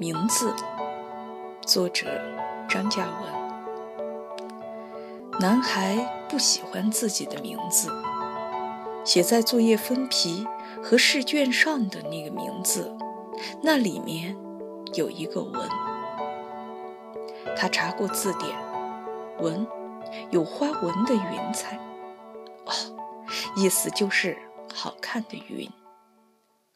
[0.00, 0.54] 名字，
[1.66, 2.06] 作者
[2.68, 3.32] 张嘉文。
[5.40, 7.90] 男孩不喜欢自己的名字，
[9.04, 10.46] 写在作业封皮
[10.80, 12.96] 和试卷上的那个名字，
[13.60, 14.36] 那里面
[14.94, 15.68] 有一个“文”。
[17.58, 18.56] 他查过字典
[19.42, 19.66] ，“文”
[20.30, 21.76] 有花纹的云彩，
[22.66, 22.72] 哦，
[23.56, 24.38] 意思就是
[24.72, 25.68] 好看的云。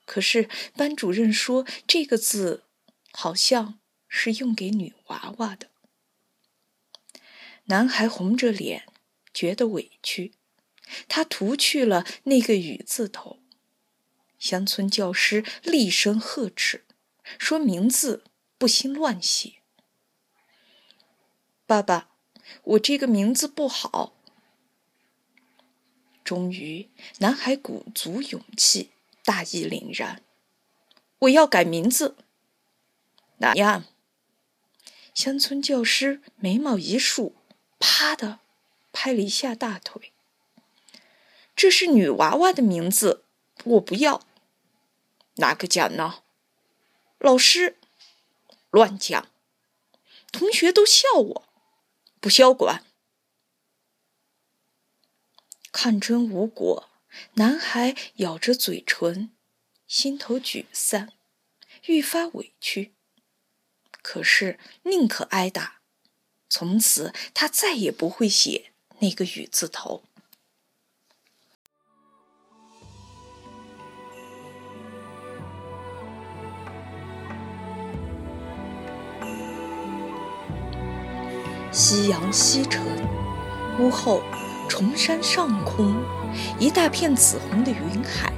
[0.07, 2.65] 可是班主任说这个字
[3.13, 5.71] 好像是用给女娃娃的。
[7.67, 8.87] 男孩红着脸，
[9.33, 10.33] 觉得委屈。
[11.09, 13.39] 他涂去了那个雨字头。
[14.39, 16.85] 乡村教师厉声呵斥，
[17.39, 18.25] 说名字
[18.59, 19.63] 不兴乱写。
[21.65, 22.11] 爸爸，
[22.65, 24.13] 我这个名字不好。
[26.25, 28.91] 终于，男孩鼓足勇气。
[29.25, 30.21] 大义凛然，
[31.21, 32.17] 我要改名字。
[33.43, 33.85] 哪样？
[35.15, 37.35] 乡村教师眉毛一竖，
[37.81, 38.39] 啪的
[38.93, 40.13] 拍了一下大腿。
[41.57, 43.25] 这是女娃娃的名字，
[43.65, 44.25] 我不要。
[45.35, 46.23] 哪个讲呢？
[47.19, 47.79] 老师，
[48.71, 49.29] 乱讲！
[50.31, 51.49] 同学都笑我，
[52.21, 52.85] 不消管。
[55.73, 56.89] 抗争无果。
[57.35, 59.31] 男孩咬着嘴唇，
[59.87, 61.13] 心头沮丧，
[61.87, 62.95] 愈发委屈。
[64.03, 65.77] 可是宁可挨打，
[66.49, 70.03] 从此他再也不会写那个雨字头。
[81.71, 82.85] 夕阳西沉，
[83.79, 84.23] 屋后
[84.69, 86.05] 崇山上空。
[86.59, 88.33] 一大片紫红的云海，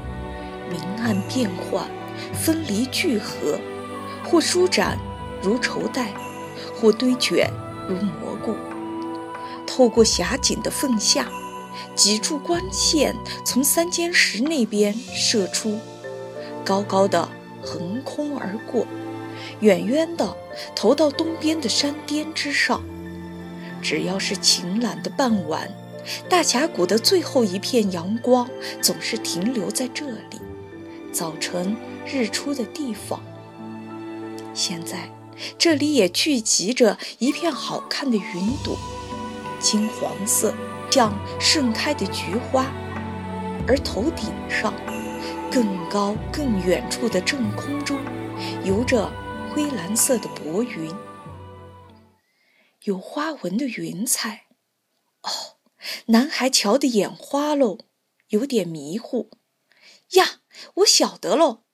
[0.70, 1.88] 明暗变幻，
[2.32, 3.58] 分离聚合，
[4.24, 4.98] 或舒展
[5.44, 6.14] 如绸带，
[6.74, 7.50] 或堆卷
[7.86, 8.54] 如蘑菇。
[9.66, 11.28] 透过狭紧的缝下，
[11.94, 15.78] 几处光线从三间石那边射出，
[16.64, 17.28] 高高的
[17.62, 18.86] 横空而过，
[19.60, 20.34] 远远的
[20.74, 22.82] 投到东边的山巅之上。
[23.82, 25.70] 只要是晴朗的傍晚。
[26.28, 28.46] 大峡谷的最后一片阳光
[28.82, 30.38] 总是停留在这里，
[31.10, 31.74] 早晨
[32.04, 33.22] 日出的地方。
[34.52, 35.08] 现在
[35.58, 38.76] 这里也聚集着一片好看的云朵，
[39.60, 40.54] 金黄色，
[40.90, 42.66] 像盛开的菊花。
[43.66, 44.74] 而头顶上，
[45.50, 47.98] 更高更远处的正空中，
[48.64, 49.10] 游着
[49.50, 50.94] 灰蓝色的薄云，
[52.84, 54.46] 有花纹的云彩。
[55.22, 55.30] 哦。
[56.06, 57.78] 男孩瞧得眼花喽，
[58.28, 59.30] 有点迷糊。
[60.12, 60.40] 呀，
[60.76, 61.64] 我晓得喽！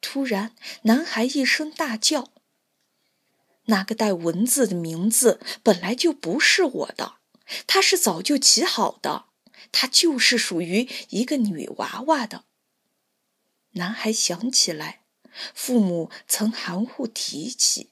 [0.00, 2.28] 突然，男孩一声大叫
[3.66, 7.16] ：“那个带文字的名字本来就不是我的，
[7.66, 9.26] 它是早就起好的，
[9.70, 12.44] 它就是属于一个女娃娃的。”
[13.72, 15.02] 男孩想起来，
[15.54, 17.90] 父母曾含糊提起，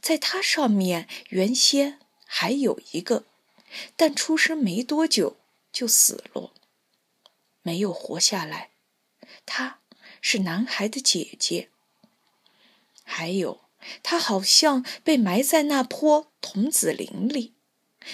[0.00, 3.24] 在他上面原先还有一个。
[3.96, 5.38] 但出生没多久
[5.72, 6.52] 就死了，
[7.62, 8.70] 没有活下来。
[9.46, 9.80] 她
[10.20, 11.70] 是男孩的姐姐。
[13.02, 13.63] 还有，
[14.02, 17.54] 他好像被埋在那坡童子林里，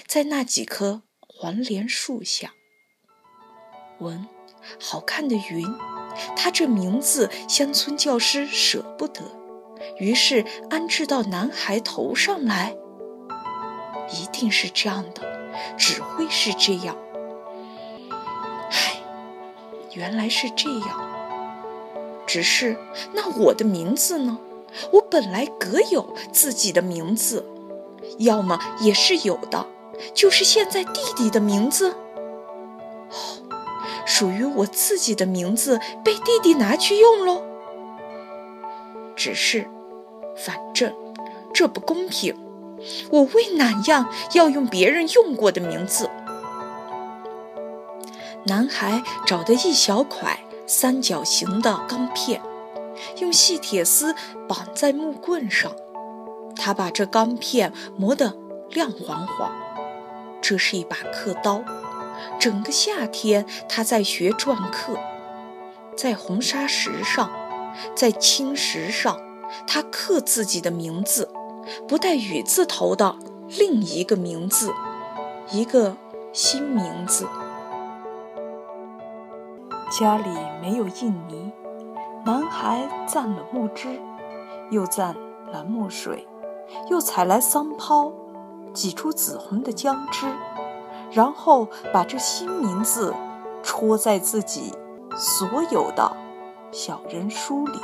[0.07, 2.53] 在那几棵黄连树下。
[3.99, 4.27] 闻，
[4.79, 5.67] 好看的云。
[6.37, 9.23] 他这名字，乡村教师舍不得，
[9.99, 12.77] 于是安置到男孩头上来。
[14.13, 15.31] 一定是这样的。
[15.77, 16.97] 只会是这样，
[18.71, 19.03] 唉，
[19.95, 22.25] 原来是这样。
[22.27, 22.77] 只是
[23.13, 24.39] 那我的名字呢？
[24.93, 27.45] 我本来各有自己的名字，
[28.19, 29.67] 要么也是有的，
[30.15, 31.91] 就是现在弟弟的名字。
[31.91, 33.17] 哦，
[34.07, 37.43] 属于我自己的名字被弟弟拿去用喽。
[39.17, 39.69] 只是，
[40.37, 40.95] 反正
[41.53, 42.34] 这不公平。
[43.11, 46.09] 我为哪样要用别人用过的名字？
[48.45, 52.41] 男孩找的一小块三角形的钢片，
[53.19, 54.15] 用细铁丝
[54.49, 55.73] 绑在木棍上。
[56.57, 58.37] 他把这钢片磨得
[58.71, 59.53] 亮晃晃。
[60.43, 61.63] 这是一把刻刀。
[62.39, 64.99] 整个夏天，他在学篆刻，
[65.97, 67.31] 在红砂石上，
[67.95, 69.19] 在青石上，
[69.67, 71.31] 他刻自己的名字。
[71.87, 73.17] 不带雨字头的
[73.59, 74.73] 另一个名字，
[75.51, 75.97] 一个
[76.33, 77.27] 新名字。
[79.99, 80.29] 家里
[80.61, 81.53] 没有印泥，
[82.25, 83.99] 男孩蘸了墨汁，
[84.71, 85.15] 又蘸
[85.51, 86.28] 蓝墨水，
[86.91, 88.13] 又采来桑泡，
[88.75, 90.27] 挤出紫红的姜汁，
[91.11, 93.15] 然后把这新名字
[93.63, 94.75] 戳在自己
[95.17, 96.15] 所有的
[96.71, 97.81] 小人书里。